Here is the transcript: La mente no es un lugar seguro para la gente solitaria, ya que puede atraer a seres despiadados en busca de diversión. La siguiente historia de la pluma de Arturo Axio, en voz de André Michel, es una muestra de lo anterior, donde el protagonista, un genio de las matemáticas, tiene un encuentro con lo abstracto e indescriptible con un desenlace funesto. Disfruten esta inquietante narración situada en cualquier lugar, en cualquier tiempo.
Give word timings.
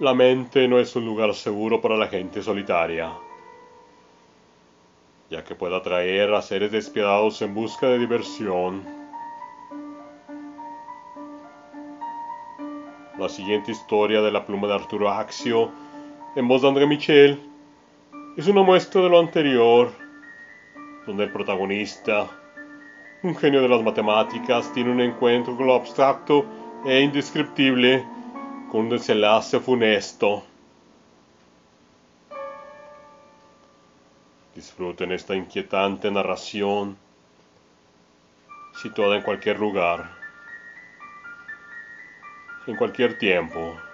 La 0.00 0.14
mente 0.14 0.68
no 0.68 0.78
es 0.78 0.94
un 0.94 1.04
lugar 1.04 1.34
seguro 1.34 1.80
para 1.80 1.96
la 1.96 2.06
gente 2.06 2.40
solitaria, 2.40 3.10
ya 5.28 5.42
que 5.42 5.56
puede 5.56 5.74
atraer 5.74 6.32
a 6.34 6.40
seres 6.40 6.70
despiadados 6.70 7.42
en 7.42 7.52
busca 7.52 7.88
de 7.88 7.98
diversión. 7.98 8.84
La 13.18 13.28
siguiente 13.28 13.72
historia 13.72 14.22
de 14.22 14.30
la 14.30 14.46
pluma 14.46 14.68
de 14.68 14.74
Arturo 14.74 15.10
Axio, 15.10 15.72
en 16.36 16.46
voz 16.46 16.62
de 16.62 16.68
André 16.68 16.86
Michel, 16.86 17.40
es 18.36 18.46
una 18.46 18.62
muestra 18.62 19.02
de 19.02 19.08
lo 19.08 19.18
anterior, 19.18 19.90
donde 21.08 21.24
el 21.24 21.32
protagonista, 21.32 22.28
un 23.24 23.34
genio 23.34 23.60
de 23.62 23.68
las 23.68 23.82
matemáticas, 23.82 24.72
tiene 24.72 24.92
un 24.92 25.00
encuentro 25.00 25.56
con 25.56 25.66
lo 25.66 25.74
abstracto 25.74 26.44
e 26.86 27.00
indescriptible 27.00 28.06
con 28.70 28.82
un 28.82 28.88
desenlace 28.90 29.60
funesto. 29.60 30.44
Disfruten 34.54 35.12
esta 35.12 35.34
inquietante 35.34 36.10
narración 36.10 36.96
situada 38.82 39.16
en 39.16 39.22
cualquier 39.22 39.58
lugar, 39.58 40.10
en 42.66 42.76
cualquier 42.76 43.18
tiempo. 43.18 43.87